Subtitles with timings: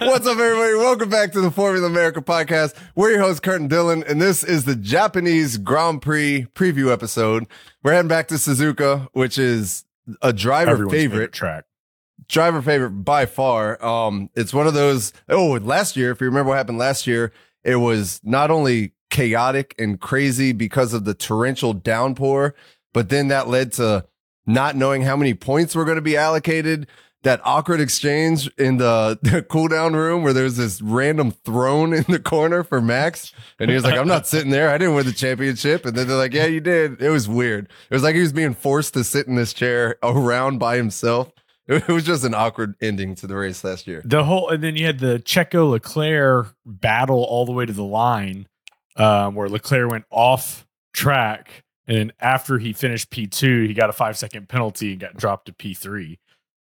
[0.00, 0.74] What's up, everybody?
[0.74, 2.74] Welcome back to the Formula America podcast.
[2.94, 7.46] We're your host, Curtin Dylan, and this is the Japanese Grand Prix preview episode.
[7.82, 9.84] We're heading back to Suzuka, which is
[10.22, 11.64] a driver Everyone's favorite, track.
[12.28, 13.82] driver favorite by far.
[13.84, 15.12] Um, it's one of those.
[15.28, 17.30] Oh, last year, if you remember what happened last year,
[17.62, 22.54] it was not only chaotic and crazy because of the torrential downpour,
[22.94, 24.06] but then that led to
[24.46, 26.86] not knowing how many points were going to be allocated.
[27.22, 32.04] That awkward exchange in the, the cool down room where there's this random throne in
[32.08, 33.32] the corner for Max.
[33.58, 34.70] And he was like, I'm not sitting there.
[34.70, 35.84] I didn't win the championship.
[35.84, 37.02] And then they're like, Yeah, you did.
[37.02, 37.68] It was weird.
[37.90, 41.30] It was like he was being forced to sit in this chair around by himself.
[41.70, 44.02] It was just an awkward ending to the race last year.
[44.04, 47.84] The whole, and then you had the Checo Leclerc battle all the way to the
[47.84, 48.48] line,
[48.96, 53.88] um, where Leclerc went off track, and then after he finished P two, he got
[53.88, 56.18] a five second penalty and got dropped to P three.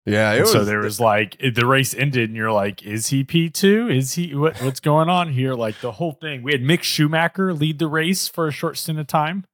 [0.05, 0.51] Yeah, it was.
[0.51, 3.89] so there was like the race ended, and you're like, is he P two?
[3.89, 5.55] Is he what, what's going on here?
[5.55, 6.43] Like the whole thing.
[6.43, 9.45] We had Mick Schumacher lead the race for a short stint of time.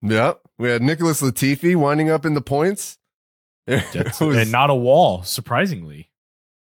[0.00, 0.40] Yep.
[0.58, 2.98] We had Nicholas Latifi winding up in the points.
[3.66, 6.10] Was and not a wall, surprisingly.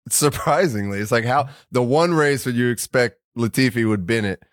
[0.09, 0.99] surprisingly.
[0.99, 1.51] It's like how mm-hmm.
[1.71, 4.43] the one race where you expect Latifi would bin it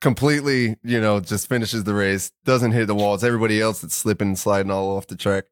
[0.00, 3.14] completely, you know, just finishes the race, doesn't hit the wall.
[3.14, 5.46] It's everybody else that's slipping and sliding all off the track.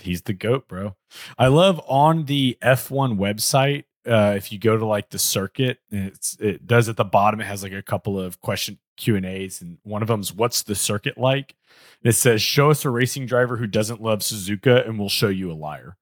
[0.00, 0.96] He's the goat, bro.
[1.38, 3.84] I love on the F1 website.
[4.06, 7.40] Uh, if you go to like the circuit, it's it does at the bottom.
[7.40, 10.32] It has like a couple of question Q and A's, and one of them is
[10.32, 11.54] "What's the circuit like?"
[12.02, 15.28] And it says, "Show us a racing driver who doesn't love Suzuka, and we'll show
[15.28, 15.98] you a liar."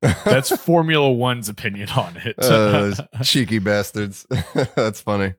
[0.00, 2.36] That's Formula One's opinion on it.
[2.38, 4.26] uh, cheeky bastards.
[4.74, 5.34] that's funny.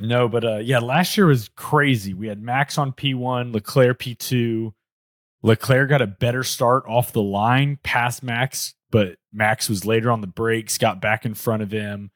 [0.00, 2.14] No, but uh yeah, last year was crazy.
[2.14, 4.72] We had Max on P1, Leclerc P2.
[5.42, 10.20] Leclerc got a better start off the line past Max, but Max was later on
[10.20, 12.10] the brakes, got back in front of him.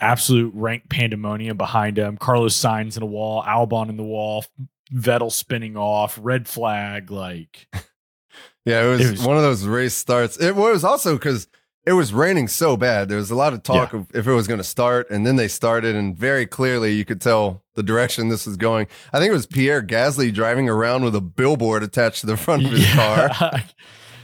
[0.00, 2.16] Absolute rank pandemonium behind him.
[2.16, 4.44] Carlos Sainz in a wall, Albon in the wall,
[4.92, 7.10] Vettel spinning off, red flag.
[7.10, 7.66] Like,
[8.64, 10.38] Yeah, it was, It was- one of those race starts.
[10.38, 11.48] It was also because
[11.86, 13.08] it was raining so bad.
[13.08, 15.36] There was a lot of talk of if it was going to start, and then
[15.36, 18.86] they started, and very clearly you could tell the direction this was going.
[19.12, 22.66] I think it was Pierre Gasly driving around with a billboard attached to the front
[22.66, 23.30] of his car.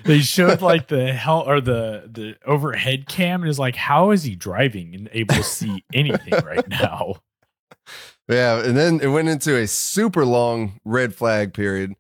[0.07, 4.23] They showed like the hell or the the overhead cam and is like, how is
[4.23, 7.17] he driving and able to see anything right now?
[8.29, 11.95] Yeah, and then it went into a super long red flag period.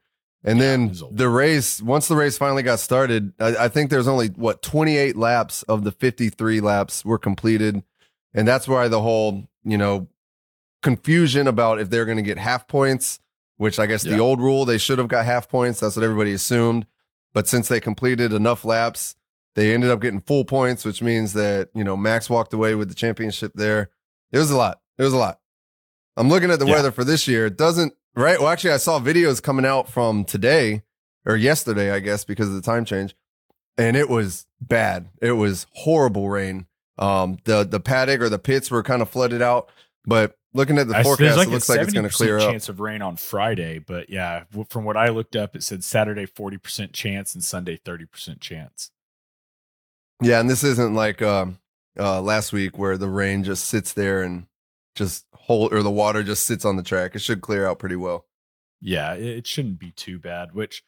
[0.47, 4.07] And Yeah, then the race, once the race finally got started, I, I think there's
[4.09, 7.83] only what 28 laps of the 53 laps were completed.
[8.33, 10.07] And that's why the whole, you know,
[10.83, 13.19] confusion about if they're going to get half points,
[13.57, 15.81] which I guess the old rule, they should have got half points.
[15.81, 16.87] That's what everybody assumed.
[17.35, 19.17] But since they completed enough laps,
[19.57, 22.89] they ended up getting full points, which means that, you know, Max walked away with
[22.89, 23.91] the championship there.
[24.31, 24.81] It was a lot.
[24.99, 25.41] It was a lot.
[26.17, 26.75] I'm looking at the Yeah.
[26.75, 27.47] weather for this year.
[27.47, 28.41] It doesn't, right?
[28.41, 30.83] Well, actually, I saw videos coming out from today
[31.25, 33.15] or yesterday, I guess, because of the time change.
[33.79, 35.11] And it was bad.
[35.21, 36.67] It was horrible rain.
[36.99, 39.71] Um, the, the paddock or the pits were kind of flooded out.
[40.07, 42.39] But looking at the I- forecast, there's it looks like it's going to 70% clear
[42.39, 42.51] up.
[42.51, 46.27] chance of rain on Friday, but yeah, from what I looked up, it said Saturday
[46.27, 48.91] 40% chance and Sunday 30% chance.
[50.23, 51.59] Yeah, and this isn't like um,
[51.99, 54.47] uh, last week where the rain just sits there and
[54.95, 57.15] just hold, or the water just sits on the track.
[57.15, 58.27] It should clear out pretty well.
[58.81, 60.83] Yeah, it, it shouldn't be too bad, which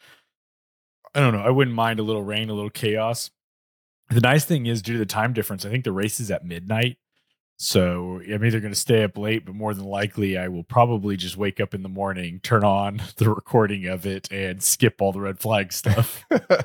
[1.15, 1.43] I don't know.
[1.43, 3.31] I wouldn't mind a little rain, a little chaos.
[4.11, 6.45] The nice thing is, due to the time difference, I think the race is at
[6.45, 6.99] midnight.
[7.61, 11.17] So I'm either going to stay up late, but more than likely, I will probably
[11.17, 15.13] just wake up in the morning, turn on the recording of it, and skip all
[15.13, 16.25] the red flag stuff.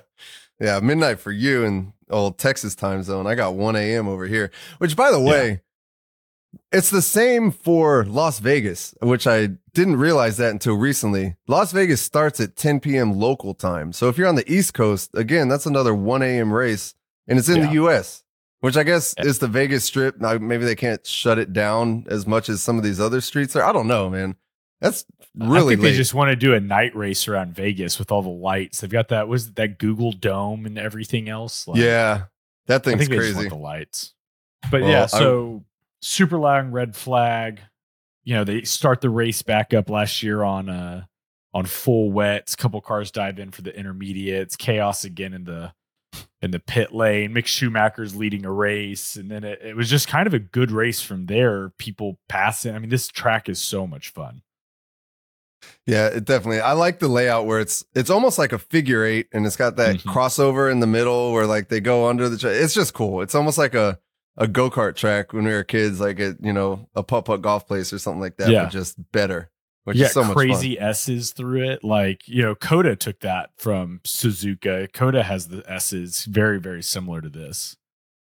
[0.60, 3.28] yeah, midnight for you in old Texas time zone.
[3.28, 4.08] I got 1 a.m.
[4.08, 5.62] over here, which by the way,
[6.72, 11.36] it's the same for Las Vegas, which I didn't realize that until recently.
[11.48, 13.14] Las Vegas starts at 10 p.m.
[13.14, 13.92] local time.
[13.94, 16.52] So if you're on the East Coast, again, that's another 1 a.m.
[16.54, 16.96] race
[17.28, 17.68] and it's in Yeah.
[17.68, 18.24] the U.S.,
[18.60, 19.26] which I guess Yeah.
[19.26, 20.20] is the Vegas strip.
[20.20, 23.56] Now, maybe they can't shut it down as much as some of these other streets
[23.56, 23.64] are.
[23.64, 24.36] I don't know, man.
[24.82, 25.74] That's really.
[25.74, 25.92] I think late.
[25.92, 28.82] they just want to do a night race around Vegas with all the lights.
[28.82, 31.68] They've got that was that Google Dome and everything else.
[31.68, 32.24] Like, yeah,
[32.68, 33.50] that I thing's think they just crazy.
[33.50, 34.14] the lights.
[34.70, 35.64] But Well, yeah, so
[36.04, 37.62] super long red flag.
[38.24, 41.06] You know, they start the race back up last year on uh
[41.54, 42.56] on full wets.
[42.56, 44.56] couple cars dive in for the intermediates.
[44.56, 45.74] Chaos again in the
[46.42, 47.32] in the pit lane.
[47.34, 50.72] Mick Schumacher's leading a race, and then it, it was just kind of a good
[50.72, 51.70] race from there.
[51.78, 52.76] People passing.
[52.76, 54.42] I mean, this track is so much fun.
[55.86, 56.60] Yeah, it definitely.
[56.60, 59.76] I like the layout where it's it's almost like a figure eight, and it's got
[59.78, 60.12] that Mhm.
[60.14, 62.50] crossover in the middle where like they go under the.
[62.64, 63.22] It's just cool.
[63.22, 64.00] It's almost like a
[64.38, 67.42] a go kart track when we were kids, like at you know a putt putt
[67.42, 68.64] golf place or something like that, Yeah.
[68.66, 69.50] but just better.
[69.86, 71.84] Which yeah, is so much crazy S's through it.
[71.84, 74.92] Like, you know, COTA took that from Suzuka.
[74.94, 77.76] COTA has the S's very, very similar to this.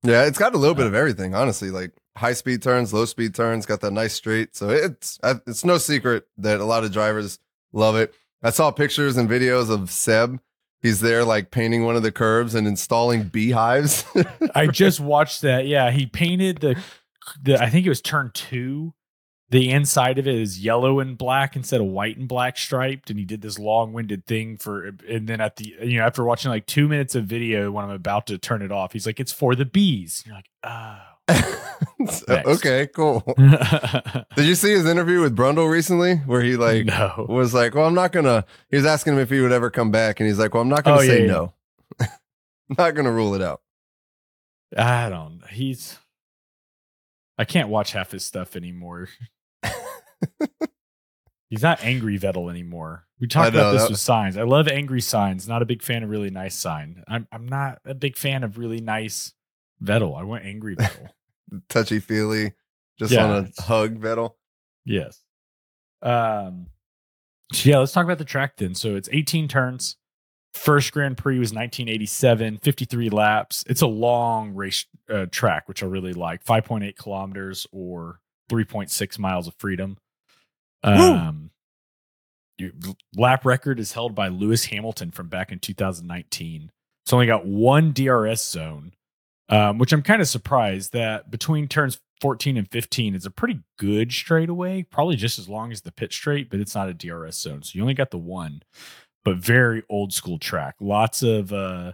[0.02, 1.70] Yeah, it's got a little bit of everything, honestly.
[1.70, 4.56] Like high speed turns, low speed turns, got that nice straight.
[4.56, 7.38] So it's it's no secret that a lot of drivers
[7.74, 8.14] love it.
[8.42, 10.40] I saw pictures and videos of Seb.
[10.82, 14.04] He's there like painting one of the curves and installing beehives.
[14.56, 15.68] I just watched that.
[15.68, 16.82] Yeah, he painted the
[17.42, 18.94] the I think it was turn 2.
[19.52, 23.20] The inside of it is yellow and black instead of white and black striped and
[23.20, 26.66] he did this long-winded thing for and then at the you know after watching like
[26.68, 29.54] 2 minutes of video when I'm about to turn it off, he's like it's for
[29.54, 30.22] the bees.
[30.24, 31.11] And you're like, "Oh."
[32.10, 33.22] So, okay, cool.
[33.38, 37.26] Did you see his interview with Brundle recently where he like no.
[37.30, 39.92] was like, "Well, I'm not gonna." He was asking him if he would ever come
[39.92, 41.48] back, and he's like, "Well, I'm not gonna Oh, say yeah, yeah.
[42.00, 42.08] no.
[42.78, 43.62] not gonna rule it out."
[44.76, 45.42] I don't.
[45.52, 45.98] He's.
[47.38, 49.08] I can't watch half his stuff anymore.
[51.50, 53.06] He's not angry Vettel anymore.
[53.20, 54.38] We talked know, about this that- with signs.
[54.38, 55.48] I love angry signs.
[55.48, 57.04] Not a big fan of really nice sign.
[57.08, 59.34] I'm I'm not a big fan of really nice
[59.84, 60.18] Vettel.
[60.20, 61.10] I want angry Vettel.
[61.70, 62.54] Touchy feely,
[63.00, 64.36] just Yeah, want it's- to hug Vettel.
[64.86, 65.22] yes.
[66.02, 66.68] Um.
[67.54, 68.74] So yeah, let's talk about the track then.
[68.76, 69.98] So it's 18 turns.
[70.54, 73.64] First Grand Prix was 1987, 53 laps.
[73.68, 76.44] It's a long race uh, track, which I really like.
[76.44, 78.20] 5.8 kilometers or
[78.50, 79.98] 3.6 miles of freedom.
[80.84, 81.52] Um,
[82.58, 82.74] you,
[83.16, 86.72] lap record is held by Lewis Hamilton from back in 2019.
[87.06, 88.94] It's only got one DRS zone,
[89.52, 93.60] um, which I'm kind of surprised that between turns 14 and 15 is a pretty
[93.78, 97.40] good straightaway, probably just as long as the pit straight, but it's not a DRS
[97.40, 97.62] zone.
[97.64, 98.62] So you only got the one,
[99.26, 100.76] but very old school track.
[100.80, 101.94] Lots of, uh,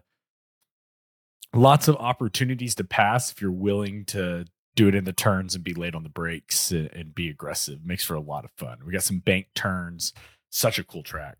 [1.53, 4.45] lots of opportunities to pass if you're willing to
[4.75, 7.85] do it in the turns and be late on the brakes and, and be aggressive.
[7.85, 8.79] Makes for a lot of fun.
[8.85, 10.13] We got some bank turns.
[10.51, 11.37] Such a cool track.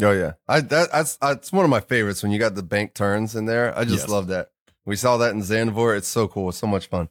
[0.00, 2.94] Oh yeah, I that that's that's one of my favorites when you got the bank
[2.94, 3.76] turns in there.
[3.78, 4.08] I just Yes.
[4.08, 4.48] love that.
[4.84, 5.98] We saw that in Zandvoort.
[5.98, 6.48] It's so cool.
[6.48, 7.08] It's so much fun.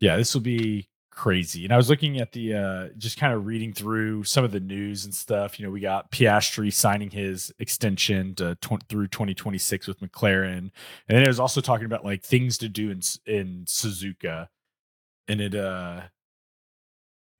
[0.00, 1.64] Yeah, this will be crazy.
[1.64, 4.60] And I was looking at the uh just kind of reading through some of the
[4.60, 5.58] news and stuff.
[5.58, 10.58] You know, we got Piastri signing his extension to tw- through 2026 with McLaren.
[10.58, 10.70] And
[11.08, 14.48] then it was also talking about like things to do in in Suzuka.
[15.28, 16.02] And it uh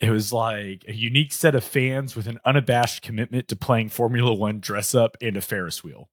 [0.00, 4.34] it was like a unique set of fans with an unabashed commitment to playing Formula
[4.34, 6.08] 1 dress up and a Ferris wheel.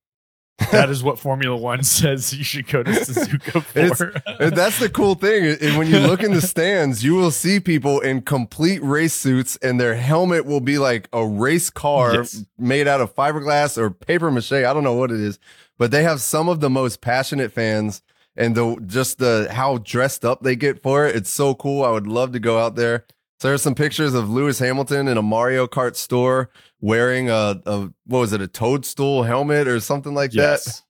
[0.71, 3.61] That is what Formula 1 says you should go to Suzuka
[4.37, 4.49] for.
[4.49, 5.57] That's the cool thing.
[5.61, 9.57] And when you look in the stands, you will see people in complete race suits,
[9.61, 12.45] and their helmet will be like a race car Yes.
[12.57, 14.51] made out of fiberglass or paper mache.
[14.51, 15.39] I don't know what it is,
[15.77, 18.01] but they have some of the most passionate fans,
[18.35, 21.15] and the just the how dressed up they get for it.
[21.15, 21.83] It's so cool.
[21.83, 23.05] I would love to go out there.
[23.39, 26.49] So there's some pictures of Lewis Hamilton in a Mario Kart store
[26.81, 30.37] wearing a, a what was it, a toadstool helmet or something like that.
[30.37, 30.83] Yes.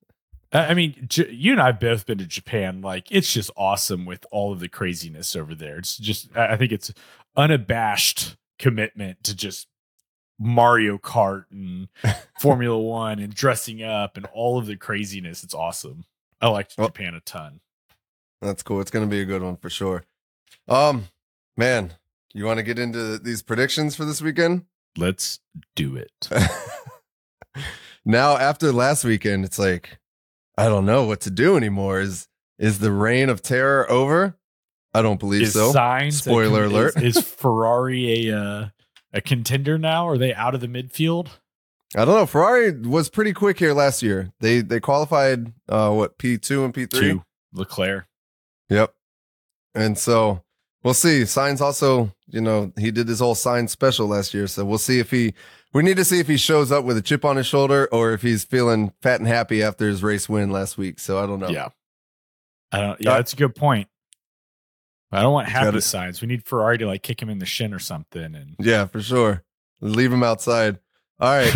[0.54, 2.82] I I mean, J- you and I have both been to Japan.
[2.82, 5.78] Like, it's just awesome with all of the craziness over there.
[5.78, 6.92] It's just, I think it's
[7.38, 9.68] unabashed commitment to just
[10.40, 11.88] Mario Kart and
[12.40, 15.44] Formula One and dressing up and all of the craziness.
[15.44, 16.06] It's awesome.
[16.42, 17.60] I liked Well- Japan a ton.
[18.42, 18.82] That's cool.
[18.82, 20.04] It's going to be a good one for sure.
[20.68, 21.10] Um,
[21.56, 21.94] man,
[22.34, 24.66] you want to get into these predictions for this weekend?
[24.98, 25.40] Let's
[25.76, 26.30] do it.
[28.06, 30.00] now, after last weekend, it's like
[30.58, 32.02] I don't know what to do anymore.
[32.02, 32.28] Is
[32.60, 34.38] is the reign of terror over?
[34.94, 35.72] I don't believe Is so.
[35.74, 36.98] Sainz Spoiler con- alert.
[36.98, 38.66] Is, is Ferrari a uh,
[39.14, 40.08] a contender now?
[40.08, 41.30] Are they out of the midfield?
[41.96, 42.26] I don't know.
[42.26, 44.32] Ferrari was pretty quick here last year.
[44.40, 47.22] They they qualified uh what P two and P three.
[47.54, 48.06] Leclerc.
[48.70, 48.94] Yep.
[49.76, 50.44] And so
[50.84, 51.22] we'll see.
[51.24, 54.48] Sainz also, you know, he did his whole sign special last year.
[54.48, 55.34] So we'll see if he,
[55.74, 58.14] we need to see if he shows up with a chip on his shoulder or
[58.14, 61.00] if he's feeling fat and happy after his race win last week.
[61.00, 61.50] So I don't know.
[61.50, 61.70] Yeah.
[62.72, 63.02] I don't.
[63.02, 63.88] Yeah, Uh, that's a good point.
[65.12, 66.22] I don't want He's happy gotta- Sainz.
[66.22, 68.34] We need Ferrari to like kick him in the shin or something.
[68.36, 69.44] And Yeah, for sure.
[69.82, 70.80] Leave him outside.
[71.20, 71.54] All right.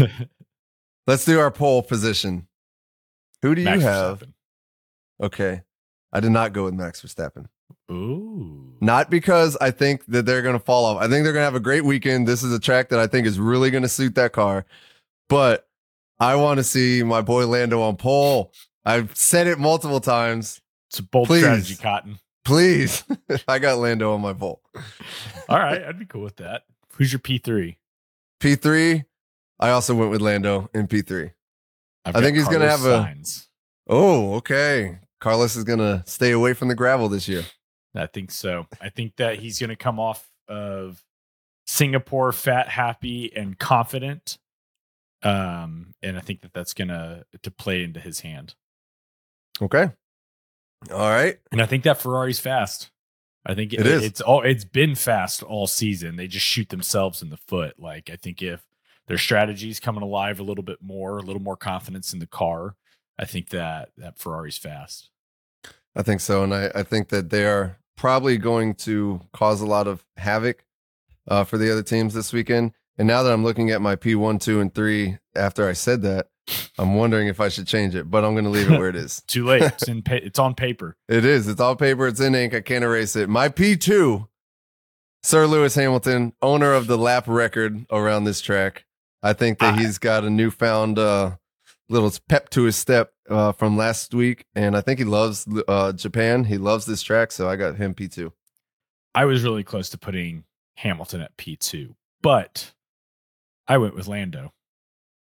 [1.08, 2.48] let's do our pole position.
[3.41, 4.24] Who do you Max have?
[5.22, 5.62] Okay.
[6.15, 7.48] I did not go with Max Verstappen.
[7.91, 8.74] Ooh.
[8.79, 10.98] Not because I think that they're going to fall off.
[10.98, 12.25] I think they're going to have a great weekend.
[12.25, 14.65] This is a track that I think is really going to suit that car.
[15.27, 15.67] But
[16.17, 18.53] I want to see my boy Lando on pole.
[18.86, 20.62] I've said it multiple times.
[20.89, 21.41] It's a bold Please.
[21.41, 22.19] strategy, Cotton.
[22.45, 23.03] Please.
[23.48, 24.62] I got Lando on my pole.
[25.50, 26.63] All right, I'd be cool with that.
[26.93, 27.77] Who's your P three?
[28.39, 29.03] P3,
[29.60, 31.31] I also went with Lando in P3.
[32.05, 33.13] I think he's gonna have a-
[33.88, 35.00] Oh, okay.
[35.19, 37.43] Carlos is going to stay away from the gravel this year.
[37.95, 38.67] I think so.
[38.81, 41.03] I think that he's going to come off of
[41.65, 44.38] Singapore fat, happy, and confident.
[45.24, 48.55] Um, and I think that that's going to to play into his hand.
[49.62, 49.89] Okay.
[50.91, 51.38] All right.
[51.51, 52.91] And I think that Ferrari's fast.
[53.45, 54.03] I think It is.
[54.03, 54.41] It's all.
[54.41, 56.15] It's been fast all season.
[56.15, 57.79] They just shoot themselves in the foot.
[57.79, 58.62] Like I think if
[59.07, 62.75] their strategies coming alive a little bit more, a little more confidence in the car,
[63.17, 65.10] I think that that Ferrari's fast.
[65.95, 66.43] I think so.
[66.43, 70.65] And I, I think that they are probably going to cause a lot of havoc
[71.27, 72.74] uh, for the other teams this weekend.
[72.98, 76.27] And now that I'm looking at my P1, 2, and 3 after I said that,
[76.77, 78.95] I'm wondering if I should change it, but I'm going to leave it where it
[78.95, 79.22] is.
[79.27, 79.63] Too late.
[79.63, 80.01] It's in.
[80.03, 80.95] Pa- it's on paper.
[81.10, 81.48] It is.
[81.48, 82.07] It's all paper.
[82.07, 82.53] It's in ink.
[82.53, 83.29] I can't erase it.
[83.29, 84.27] My P2,
[85.24, 88.86] Sir Lewis Hamilton, owner of the lap record around this track.
[89.24, 91.38] I think that I- he's got a newfound uh,
[91.89, 94.46] little pep to his step uh, from last week.
[94.56, 96.44] And I think he loves uh, Japan.
[96.44, 97.32] He loves this track.
[97.32, 98.32] So I got him P2.
[99.13, 100.44] I was really close to putting
[100.75, 102.74] Hamilton at P two, but
[103.68, 104.54] I went with Lando.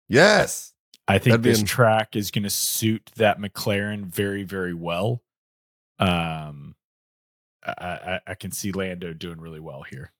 [0.08, 0.72] Yes.
[1.08, 5.22] I think That'd this an- track is going to suit that McLaren very, very well.
[5.98, 6.76] Um,
[7.64, 10.12] I, I, I can see Lando doing really well here.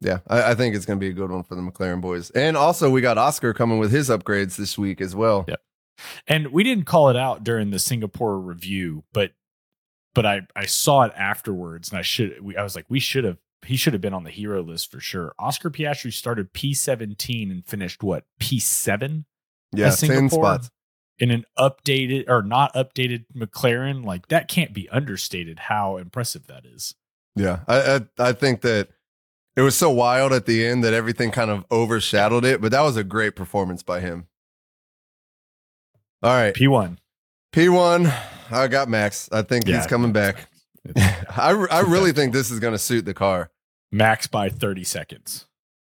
[0.00, 0.18] Yeah.
[0.28, 2.30] I, I think it's going to be a good one for the McLaren boys.
[2.30, 5.44] And also, we got Oscar coming with his upgrades this week as well.
[5.48, 5.56] Yeah.
[6.26, 9.32] And we didn't call it out during the Singapore review, but
[10.14, 13.24] but I I saw it afterwards, and I should we, I was like we should
[13.24, 15.34] have he should have been on the hero list for sure.
[15.38, 19.24] Oscar Piastri started P seventeen and finished what P seven
[19.72, 19.86] Yeah.
[19.86, 20.28] 10 Singapore?
[20.44, 20.70] spots.
[21.20, 24.04] in an updated or not updated McLaren.
[24.04, 26.94] Like that can't be understated how impressive that is.
[27.36, 28.88] Yeah, I, I I think that
[29.56, 32.80] it was so wild at the end that everything kind of overshadowed it, but that
[32.82, 34.26] was a great performance by him.
[36.22, 36.98] All right, P one.
[37.52, 38.12] P one.
[38.50, 39.28] I got Max.
[39.32, 40.48] I think he's coming back.
[40.96, 43.50] I I really think this is going to suit the car.
[43.92, 45.46] Max by thirty seconds.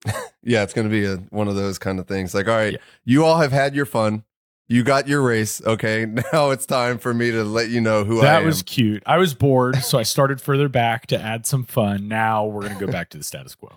[0.41, 2.33] Yeah, it's going to be a, one of those kind of things.
[2.33, 2.79] Like, all right, Yeah.
[3.03, 4.23] you all have had your fun.
[4.69, 5.61] You got your race.
[5.65, 8.23] Okay, now it's time for me to let you know who I am.
[8.23, 9.01] That was cute.
[9.05, 12.07] I was bored, so I started further back to add some fun.
[12.07, 13.71] Now we're gonna go back to the status quo.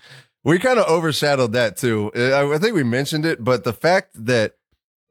[0.45, 2.13] we kind of overshadowed that too.
[2.15, 4.57] I, I think we mentioned it, but the fact that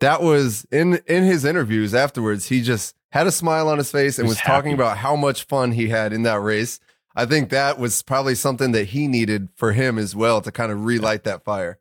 [0.01, 4.19] that was in in his interviews afterwards, he just had a smile on his face
[4.19, 6.79] and was was talking about how much fun he had in that race.
[7.15, 10.71] I think that was probably something that he needed for him as well to kind
[10.71, 11.77] of relight that fire.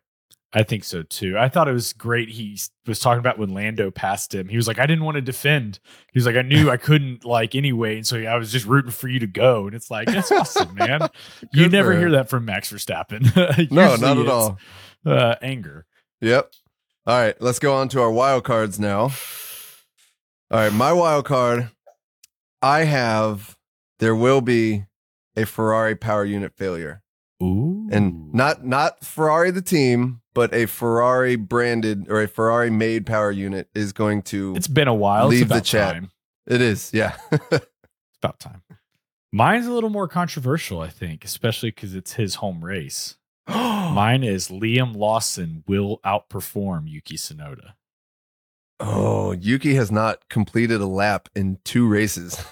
[0.53, 1.39] I think so too.
[1.39, 2.29] I thought it was great.
[2.29, 4.49] He was talking about when Lando passed him.
[4.49, 5.79] He was like, I didn't want to defend.
[6.13, 7.97] He was like, I knew I couldn't like anyway.
[7.99, 9.67] And so I was just rooting for you to go.
[9.67, 11.09] And it's like, that's awesome, man.
[11.53, 13.71] you never hear that from Max Verstappen.
[13.71, 14.59] No, not at all.
[15.07, 15.87] Uh, anger.
[16.21, 16.51] Yep.
[17.07, 19.11] All right, let's go on to our wild cards now.
[20.51, 21.71] All right, my wild card.
[22.61, 23.57] I have.
[24.01, 24.85] There will be
[25.37, 27.03] a Ferrari power unit failure.
[27.43, 27.89] Ooh.
[27.91, 33.31] and not not Ferrari the team, but a Ferrari branded or a Ferrari made power
[33.31, 34.55] unit is going to.
[34.57, 35.29] it's been a while.
[35.29, 35.95] Leave the about chat.
[35.95, 36.11] time.
[36.47, 37.17] it is, yeah.
[37.53, 37.67] It's
[38.23, 38.63] about time.
[39.33, 43.17] Mine's a little more controversial, I think, especially because it's his home race.
[43.49, 47.73] Mine is Liam Lawson will outperform Yuki Tsunoda.
[48.79, 52.45] oh, Yuki has not completed a lap in two races,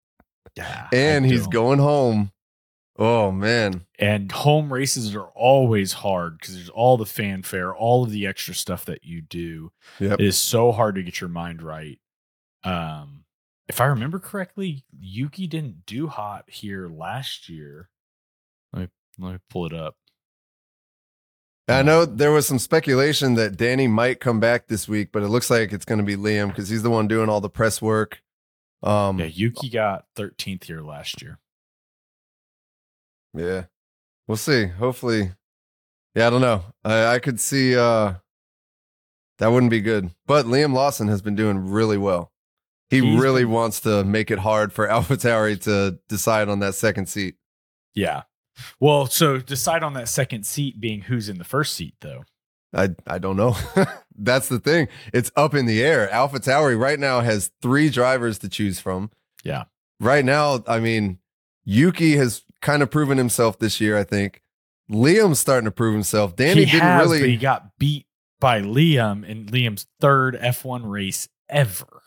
[0.56, 2.32] Yeah, and he's going home.
[3.02, 8.10] Oh man, And home races are always hard because there's all the fanfare, all of
[8.10, 9.72] the extra stuff that you do.
[9.98, 10.20] yep.
[10.20, 11.98] It is so hard to get your mind right.
[12.62, 13.24] Um,
[13.68, 17.88] if I remember correctly, Yuki didn't do hot here last year.
[18.74, 18.88] Let me
[19.18, 19.96] let me pull it up.
[21.68, 25.28] I know there was some speculation that Danny might come back this week, but it
[25.28, 27.80] looks like it's going to be Liam because he's the one doing all the press
[27.80, 28.20] work.
[28.82, 31.38] Um, Yeah, Yuki got 13th here last year.
[33.34, 33.64] Yeah.
[34.26, 34.66] We'll see.
[34.66, 35.32] Hopefully.
[36.14, 36.62] Yeah, I don't know.
[36.84, 38.14] I, I could see uh
[39.38, 40.10] that wouldn't be good.
[40.26, 42.30] But Liam Lawson has been doing really well.
[42.90, 47.08] He He's really wants to make it hard for AlphaTauri to decide on that second
[47.08, 47.36] seat.
[47.94, 48.22] Yeah.
[48.78, 52.24] Well, so decide on that second seat being who's in the first seat, though.
[52.74, 53.56] I I don't know.
[54.16, 54.88] That's the thing.
[55.14, 56.08] It's up in the air.
[56.12, 59.10] AlphaTauri right now has three drivers to choose from.
[59.42, 59.64] Yeah.
[59.98, 61.18] Right now, I mean,
[61.64, 64.42] Yuki has kind of proven himself this year, I think.
[64.90, 66.34] Liam's starting to prove himself.
[66.34, 68.06] Danny he didn't has, really he got beat
[68.40, 72.02] by Liam in Liam's third F1 race ever.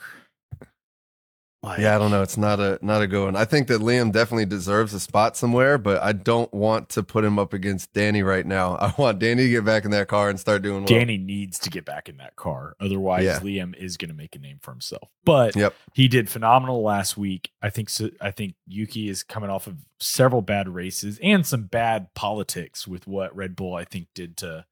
[1.64, 2.22] Like, Yeah, I don't know.
[2.22, 3.36] It's not a not a good one.
[3.38, 7.24] I think that Liam definitely deserves a spot somewhere, but I don't want to put
[7.24, 8.76] him up against Danny right now.
[8.82, 10.88] I want Danny to get back in that car and start doing well.
[10.88, 12.76] Danny needs to get back in that car.
[12.82, 13.40] Otherwise, Yeah.
[13.40, 15.08] Liam is going to make a name for himself.
[15.24, 15.74] But Yep.
[15.94, 17.52] he did phenomenal last week.
[17.62, 21.64] I think so, I think Yuki is coming off of several bad races and some
[21.64, 24.66] bad politics with what Red Bull I think did to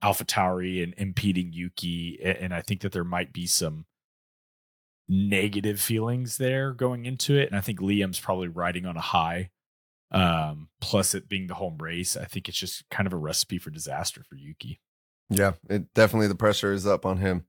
[0.00, 2.20] Alpha Tauri and impeding Yuki.
[2.22, 3.86] And I think that there might be some
[5.08, 7.48] negative feelings there going into it.
[7.48, 9.50] And I think Liam's probably riding on a high.
[10.12, 13.58] Um, plus it being the home race, I think it's just kind of a recipe
[13.58, 14.80] for disaster for Yuki.
[15.28, 17.44] Yeah, it definitely the pressure is up on him.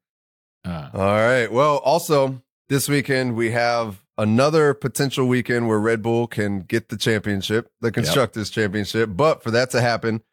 [0.65, 1.51] Uh, All right.
[1.51, 6.97] Well, also this weekend we have another potential weekend where Red Bull can get the
[6.97, 9.11] championship, the constructors championship.
[9.13, 10.23] But for that to happen,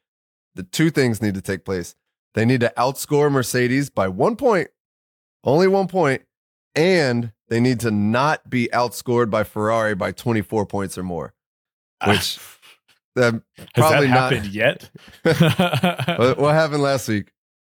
[0.55, 1.95] the two things need to take place.
[2.35, 4.69] They need to outscore Mercedes by one point,
[5.45, 6.23] only one point,
[6.75, 11.35] and they need to not be outscored by Ferrari by 24 points or more.
[12.07, 12.39] Which
[13.15, 14.91] that Has probably not- happened yet?
[15.23, 17.33] what, what happened last week?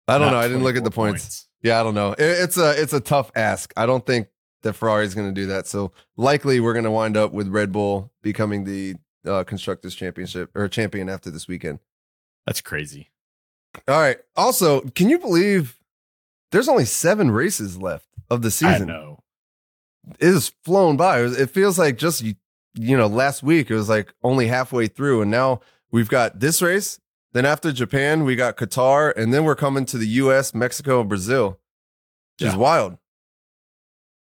[0.09, 0.39] I don't Not know.
[0.39, 1.49] I didn't look at the 24 points.
[1.63, 2.13] Yeah, I don't know.
[2.13, 3.73] It, it's a it's a tough ask.
[3.77, 4.29] I don't think
[4.63, 5.67] that Ferrari is going to do that.
[5.67, 8.95] So likely we're going to wind up with Red Bull becoming the
[9.27, 11.81] uh, constructors championship or champion after this weekend.
[12.47, 13.11] That's crazy.
[13.89, 14.19] All right.
[14.37, 15.77] Also, can you believe
[16.53, 18.89] there's only seven races left of the I season?
[18.89, 19.23] know.
[20.21, 21.21] It has flown by.
[21.21, 22.35] It, was- it feels like just you,
[22.75, 26.63] you know last week it was like only halfway through, and now we've got this
[26.63, 27.01] race.
[27.33, 31.09] Then after Japan, we got Qatar, and then we're coming to the U.S., Mexico, and
[31.09, 31.59] Brazil,
[32.39, 32.97] which is wild.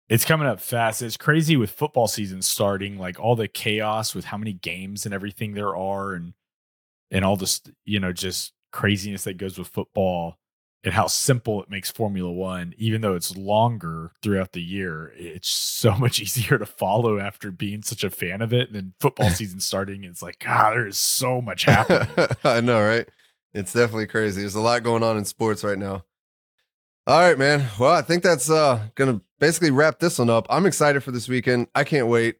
[0.08, 1.02] It's coming up fast.
[1.02, 5.14] It's crazy with football season starting, like all the chaos with how many games and
[5.14, 6.34] everything there are and
[7.12, 10.38] and all this, you know, just craziness that goes with football
[10.86, 15.12] and how simple it makes Formula One, even though it's longer throughout the year.
[15.18, 18.68] It's so much easier to follow after being such a fan of it.
[18.68, 22.08] And then football season starting, it's like, God, there is so much happening.
[22.44, 23.10] I know, right?
[23.54, 24.42] It's definitely crazy.
[24.42, 26.04] There's a lot going on in sports right now.
[27.08, 27.68] All right, man.
[27.80, 30.48] Well, I think that's uh gonna basically wrap this one up.
[30.50, 31.68] I'm excited for this weekend.
[31.76, 32.38] I can't wait.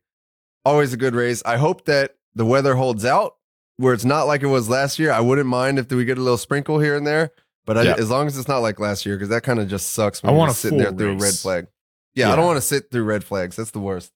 [0.66, 1.44] Always a good race.
[1.46, 3.36] I hope that the weather holds out
[3.78, 5.12] where it's not like it was last year.
[5.12, 7.32] I wouldn't mind if we get a little sprinkle here and there,
[7.66, 7.96] but I, Yeah.
[7.98, 10.24] as long as it's not like last year, because that kind of just sucks.
[10.24, 11.68] I want to sit there full through a red flag.
[12.14, 13.56] Yeah, I don't want to sit through red flags.
[13.58, 14.12] That's the worst.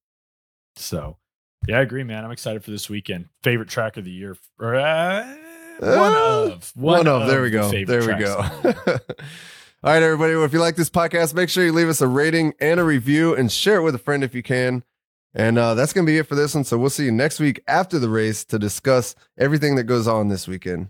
[0.76, 1.18] So,
[1.68, 2.24] yeah, I agree, man.
[2.24, 3.26] I'm excited for this weekend.
[3.44, 5.26] Favorite track of the year, or uh,
[5.80, 7.28] one Uh, of One, of.
[7.28, 7.70] There we go.
[7.70, 8.38] There we go.
[8.40, 8.66] of.
[9.84, 10.36] All right, everybody.
[10.36, 12.84] Well, if you like this podcast, make sure you leave us a rating and a
[12.84, 14.84] review and share it with a friend if you can.
[15.34, 16.64] And uh, that's going to be it for this one.
[16.66, 20.28] So we'll see you next week after the race to discuss everything that goes on
[20.28, 20.90] this weekend.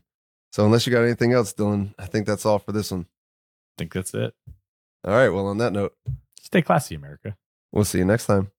[0.52, 3.02] So unless you got anything else, Dylan, I think that's all for this one.
[3.02, 4.34] I think that's it.
[5.04, 5.30] All right.
[5.30, 5.94] Well, on that note,
[6.42, 7.38] Stay classy, America.
[7.72, 8.52] we'll see you next time.